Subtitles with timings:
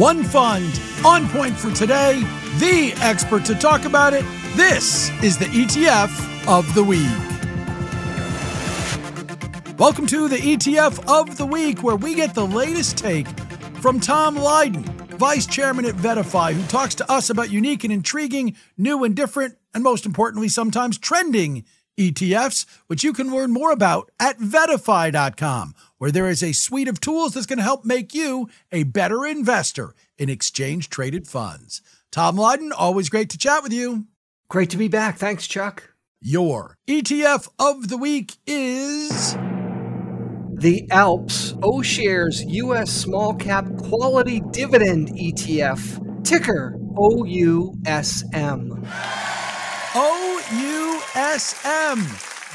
[0.00, 2.20] One fund, on point for today,
[2.56, 4.24] the expert to talk about it.
[4.54, 7.06] This is the ETF of the Week.
[9.78, 13.28] Welcome to the ETF of the Week, where we get the latest take
[13.82, 14.84] from Tom Lydon,
[15.18, 19.58] Vice Chairman at VettaFi, who talks to us about unique and intriguing, new and different,
[19.74, 21.62] and most importantly, sometimes trending
[21.98, 26.98] ETFs, which you can learn more about at VettaFi.com, where there is a suite of
[26.98, 31.82] tools that's going to help make you a better investor in exchange traded funds.
[32.10, 34.06] Tom Lydon, always great to chat with you.
[34.48, 35.18] Great to be back.
[35.18, 35.92] Thanks, Chuck.
[36.22, 39.34] Your ETF of the week is.
[40.54, 48.86] The Alps O'Shares US Small Cap Quality Dividend ETF, ticker OUSM.
[49.92, 51.20] OUSM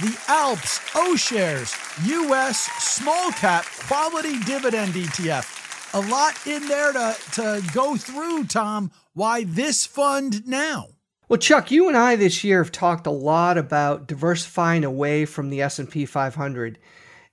[0.02, 1.73] the Alps O Shares
[2.05, 5.94] US Small Cap Quality Dividend ETF.
[5.94, 8.91] A lot in there to, to go through, Tom.
[9.13, 10.87] Why this fund now?
[11.29, 15.49] Well, Chuck, you and I this year have talked a lot about diversifying away from
[15.49, 16.77] the S&P 500.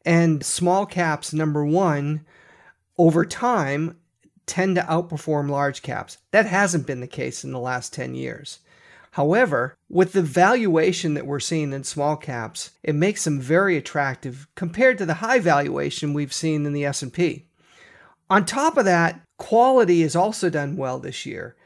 [0.05, 2.25] And small caps number 1
[2.97, 3.99] over time
[4.47, 6.19] tend to outperform large caps.
[6.31, 8.61] That hasn't been the case in the last 10 years.
[9.13, 14.49] However, with the valuation that we're seeing in small caps, it makes them very attractive
[14.55, 17.47] compared to the high valuation we've seen in the S&P.
[18.31, 21.57] On top of that, quality has also done well this year.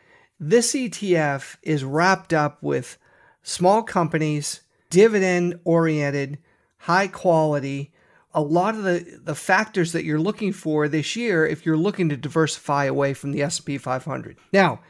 [0.40, 2.98] This ETF is wrapped up with
[3.44, 6.38] small companies, dividend oriented,
[6.78, 7.92] high quality,
[8.34, 12.08] a lot of the, the factors that you're looking for this year if you're looking
[12.08, 14.36] to diversify away from the S&P 500.
[14.52, 14.80] Now,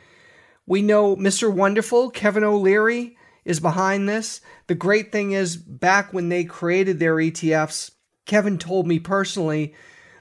[0.66, 1.52] we know Mr.
[1.52, 4.40] Wonderful, Kevin O'Leary, is behind this.
[4.66, 7.92] The great thing is, back when they created their ETFs,
[8.24, 9.74] Kevin told me personally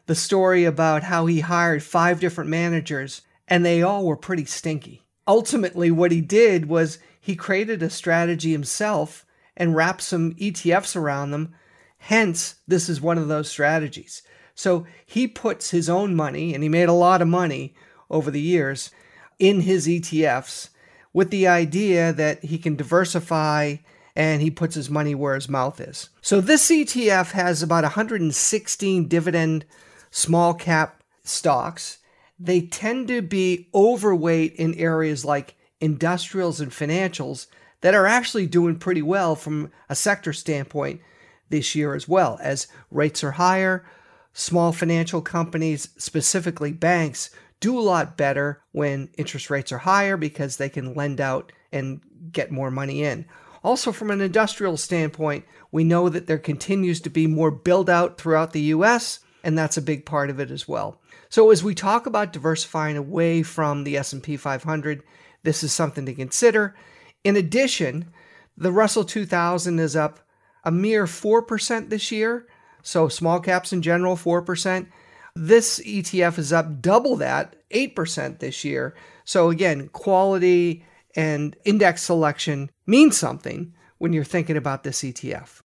[0.05, 5.01] the story about how he hired five different managers and they all were pretty stinky.
[5.27, 9.25] Ultimately, what he did was he created a strategy himself
[9.57, 11.53] and wrapped some ETFs around them.
[11.97, 14.21] Hence, this is one of those strategies.
[14.53, 17.75] So he puts his own money, and he made a lot of money
[18.09, 18.91] over the years
[19.39, 20.69] in his ETFs
[21.13, 23.77] with the idea that he can diversify
[24.15, 26.09] and he puts his money where his mouth is.
[26.21, 29.65] So this ETF has about 116 dividend
[30.11, 31.97] small cap stocks.
[32.39, 37.47] They tend to be overweight in areas like industrials and financials
[37.81, 41.01] that are actually doing pretty well from a sector standpoint
[41.49, 43.85] this year as well as rates are higher.
[44.33, 47.29] Small financial companies, specifically banks,
[47.59, 52.01] do a lot better when interest rates are higher because they can lend out and
[52.31, 53.25] get more money in.
[53.63, 58.19] Also, from an industrial standpoint, we know that there continues to be more build out
[58.19, 61.01] throughout the US, and that's a big part of it as well.
[61.29, 65.03] So as we talk about diversifying away from the S&P 500,
[65.43, 66.75] this is something to consider.
[67.23, 68.11] In addition,
[68.55, 70.19] the Russell 2000 is up
[70.63, 72.47] a mere 4% this year,
[72.83, 74.87] so small caps in general 4%.
[75.35, 78.95] This ETF is up double that, 8% this year.
[79.25, 80.85] So again, quality
[81.15, 85.61] and index selection means something when you're thinking about this ETF.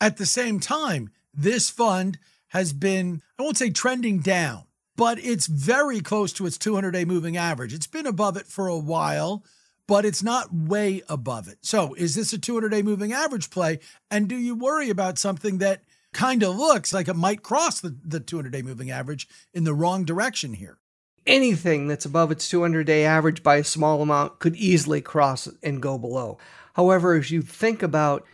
[0.00, 2.18] At the same time, this fund
[2.48, 4.64] has been, I won't say trending down,
[4.96, 7.72] but it's very close to its 200 day moving average.
[7.72, 9.44] It's been above it for a while,
[9.86, 11.58] but it's not way above it.
[11.62, 13.80] So, is this a 200 day moving average play?
[14.10, 15.82] And do you worry about something that
[16.14, 19.74] kind of looks like it might cross the, the 200 day moving average in the
[19.74, 20.78] wrong direction here.
[21.26, 25.82] Anything that's above its 200 day average by a small amount could easily cross and
[25.82, 26.38] go below.
[26.74, 28.24] However, as you think about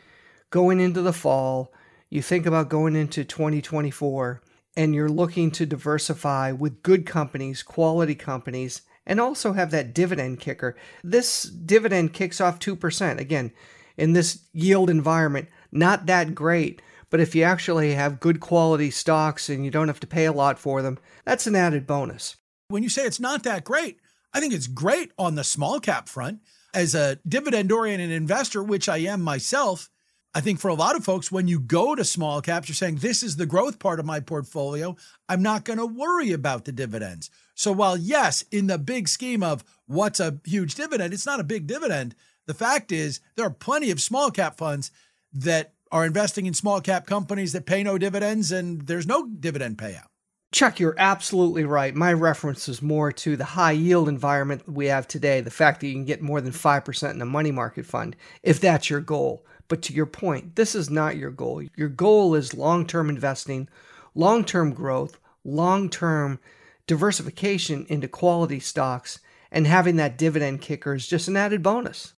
[0.51, 1.73] going into the fall,
[2.09, 4.43] you think about going into 2024,
[4.77, 10.41] and you're looking to diversify with good companies, quality companies, and also have that dividend
[10.41, 10.77] kicker.
[11.05, 13.19] This dividend kicks off 2%.
[13.19, 13.53] Again,
[13.97, 19.49] in this yield environment, not that great but if you actually have good quality stocks
[19.49, 22.37] and you don't have to pay a lot for them, that's an added bonus.
[22.69, 23.99] When you say it's not that great,
[24.33, 26.41] I think it's great on the small cap front.
[26.73, 29.91] As a dividend oriented investor, which I am myself,
[30.33, 32.97] I think for a lot of folks, when you go to small caps, you're saying,
[32.97, 34.95] this is the growth part of my portfolio.
[35.29, 37.31] I'm not going to worry about the dividends.
[37.57, 41.45] So, while yes, in the big scheme of what's a huge dividend, it's not a
[41.45, 42.15] big dividend.
[42.47, 44.93] The fact is, there are plenty of small cap funds
[45.33, 49.79] that are investing in small cap companies that pay no dividends and there's no dividend
[49.79, 50.07] payout.
[50.53, 51.95] Chuck, you're absolutely right.
[51.95, 55.87] My reference is more to the high yield environment we have today, the fact that
[55.87, 59.47] you can get more than 5% in a money market fund, if that's your goal.
[59.69, 61.63] But to your point, this is not your goal.
[61.77, 63.69] Your goal is long term investing,
[64.17, 66.41] long term growth, long term
[66.89, 69.21] diversification into quality stocks
[69.53, 72.15] and having that dividend kicker is just an added bonus.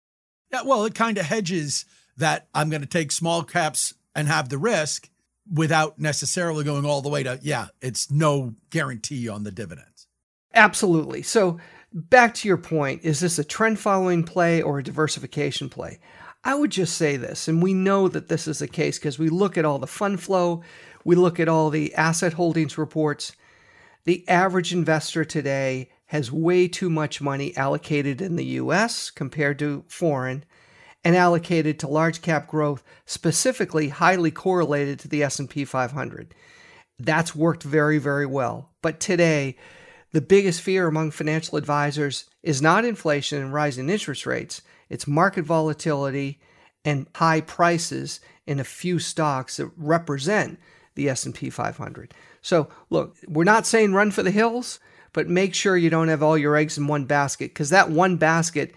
[0.52, 1.84] Yeah, well, it kind of hedges
[2.16, 5.08] that I'm going to take small caps and have the risk
[5.52, 10.06] without necessarily going all the way to, yeah, it's no guarantee on the dividends.
[10.54, 11.22] Absolutely.
[11.22, 11.58] So,
[11.94, 15.98] back to your point is this a trend following play or a diversification play?
[16.44, 19.28] I would just say this, and we know that this is the case because we
[19.28, 20.62] look at all the fund flow,
[21.04, 23.32] we look at all the asset holdings reports.
[24.04, 29.84] The average investor today has way too much money allocated in the US compared to
[29.88, 30.44] foreign
[31.04, 36.34] and allocated to large cap growth, specifically highly correlated to the S&P 500.
[36.98, 38.70] That's worked very very well.
[38.82, 39.56] But today,
[40.12, 45.44] the biggest fear among financial advisors is not inflation and rising interest rates, it's market
[45.44, 46.38] volatility
[46.84, 50.58] and high prices in a few stocks that represent
[50.94, 52.12] the S&P 500.
[52.42, 54.80] So, look, we're not saying run for the hills,
[55.12, 58.16] but make sure you don't have all your eggs in one basket cuz that one
[58.16, 58.74] basket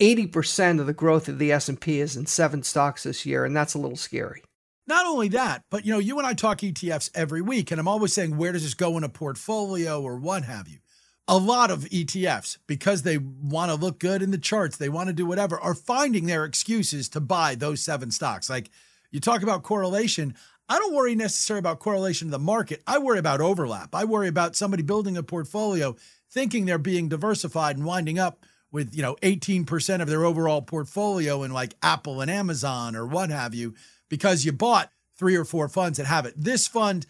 [0.00, 3.74] 80% of the growth of the S&P is in seven stocks this year and that's
[3.74, 4.42] a little scary.
[4.86, 7.88] Not only that, but you know, you and I talk ETFs every week, and I'm
[7.88, 10.78] always saying, where does this go in a portfolio or what have you?
[11.26, 15.08] A lot of ETFs, because they want to look good in the charts, they want
[15.08, 18.48] to do whatever, are finding their excuses to buy those seven stocks.
[18.48, 18.70] Like
[19.10, 20.34] you talk about correlation.
[20.68, 22.82] I don't worry necessarily about correlation to the market.
[22.86, 23.92] I worry about overlap.
[23.92, 25.96] I worry about somebody building a portfolio
[26.30, 31.42] thinking they're being diversified and winding up with, you know, 18% of their overall portfolio
[31.42, 33.74] in like Apple and Amazon or what have you
[34.08, 36.34] because you bought three or four funds that have it.
[36.36, 37.06] This fund,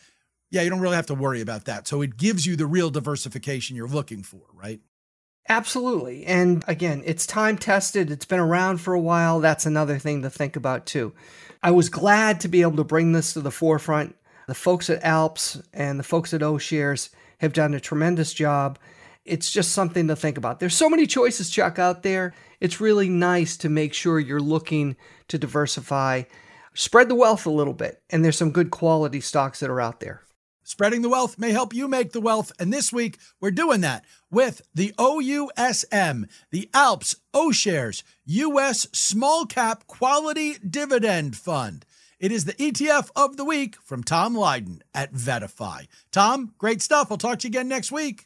[0.50, 1.88] yeah, you don't really have to worry about that.
[1.88, 4.80] So it gives you the real diversification you're looking for, right?
[5.48, 6.24] Absolutely.
[6.26, 8.10] And again, it's time tested.
[8.10, 9.40] It's been around for a while.
[9.40, 11.12] That's another thing to think about too.
[11.62, 14.16] I was glad to be able to bring this to the forefront.
[14.48, 18.78] The folks at Alps and the folks at O'Shares have done a tremendous job.
[19.26, 20.60] It's just something to think about.
[20.60, 22.34] There's so many choices, Chuck, out there.
[22.60, 24.96] It's really nice to make sure you're looking
[25.28, 26.24] to diversify
[26.76, 30.00] spread the wealth a little bit, and there's some good quality stocks that are out
[30.00, 30.22] there.
[30.62, 32.50] Spreading the wealth may help you make the wealth.
[32.58, 39.86] And this week, we're doing that with the OUSM, the Alps O'Shares US Small Cap
[39.86, 41.86] Quality Dividend Fund.
[42.18, 45.86] It is the ETF of the week from Tom Lydon at VettaFi.
[46.10, 47.12] Tom, great stuff.
[47.12, 48.25] I'll talk to you again next week.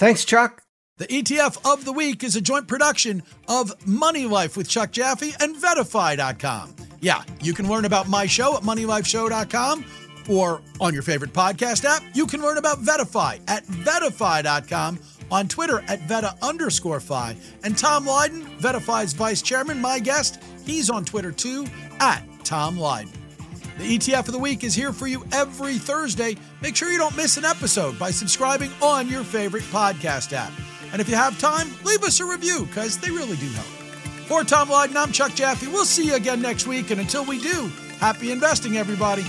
[0.00, 0.62] Thanks, Chuck.
[0.96, 5.34] The ETF of the week is a joint production of Money Life with Chuck Jaffe
[5.40, 6.74] and VettaFi.com.
[7.02, 9.84] Yeah, you can learn about my show at MoneyLifeShow.com
[10.30, 12.02] or on your favorite podcast app.
[12.14, 15.00] You can learn about VettaFi at VettaFi.com,
[15.30, 17.36] on Twitter at Vetta underscore Fi.
[17.62, 21.66] And Tom Lydon, VettaFi's vice chairman, my guest, he's on Twitter too
[22.00, 23.19] at Tom Lydon.
[23.80, 26.36] The ETF of the week is here for you every Thursday.
[26.60, 30.52] Make sure you don't miss an episode by subscribing on your favorite podcast app.
[30.92, 33.66] And if you have time, leave us a review because they really do help.
[34.26, 35.66] For Tom Lydon, I'm Chuck Jaffe.
[35.66, 36.90] We'll see you again next week.
[36.90, 37.68] And until we do,
[37.98, 39.24] happy investing, everybody.